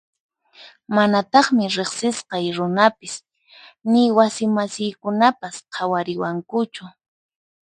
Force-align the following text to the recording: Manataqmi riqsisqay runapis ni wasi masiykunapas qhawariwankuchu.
Manataqmi 0.95 1.65
riqsisqay 1.75 2.45
runapis 2.57 3.15
ni 3.91 4.03
wasi 4.17 4.45
masiykunapas 4.55 5.55
qhawariwankuchu. 5.73 6.85